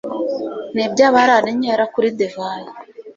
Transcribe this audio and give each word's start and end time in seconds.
Ni 0.73 0.81
iby’abarara 0.87 1.47
inkera 1.53 1.83
kuri 1.93 2.07
divayi 2.19 2.69